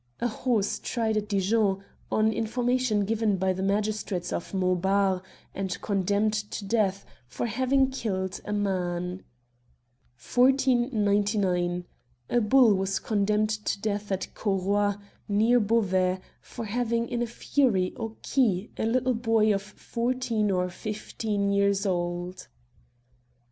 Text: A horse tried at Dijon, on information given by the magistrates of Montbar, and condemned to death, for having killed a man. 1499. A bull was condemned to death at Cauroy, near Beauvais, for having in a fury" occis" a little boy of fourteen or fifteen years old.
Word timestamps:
A 0.19 0.27
horse 0.27 0.79
tried 0.79 1.15
at 1.15 1.29
Dijon, 1.29 1.83
on 2.11 2.33
information 2.33 3.05
given 3.05 3.37
by 3.37 3.53
the 3.53 3.61
magistrates 3.61 4.33
of 4.33 4.51
Montbar, 4.51 5.21
and 5.53 5.79
condemned 5.79 6.33
to 6.33 6.65
death, 6.65 7.05
for 7.27 7.45
having 7.45 7.91
killed 7.91 8.39
a 8.43 8.51
man. 8.51 9.23
1499. 10.17 11.85
A 12.31 12.41
bull 12.41 12.73
was 12.73 12.97
condemned 12.97 13.51
to 13.51 13.79
death 13.79 14.11
at 14.11 14.33
Cauroy, 14.33 14.95
near 15.27 15.59
Beauvais, 15.59 16.19
for 16.41 16.65
having 16.65 17.07
in 17.07 17.21
a 17.21 17.27
fury" 17.27 17.93
occis" 17.99 18.69
a 18.83 18.87
little 18.87 19.13
boy 19.13 19.53
of 19.53 19.61
fourteen 19.61 20.49
or 20.49 20.67
fifteen 20.71 21.51
years 21.51 21.85
old. 21.85 22.47